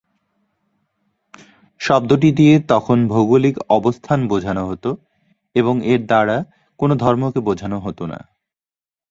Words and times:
শব্দটি 1.81 2.29
দিয়ে 2.31 2.55
তখন 2.67 2.97
ভৌগোলিক 3.07 3.55
অবস্থান 3.69 4.19
বোঝানো 4.27 4.63
হত 4.67 4.85
এবং 5.55 5.75
এর 5.83 6.01
দ্বারা 6.05 6.37
কোন 6.79 6.89
ধর্মকে 6.95 7.39
বোঝানো 7.39 7.77
হত 7.79 7.99
না। 8.03 8.19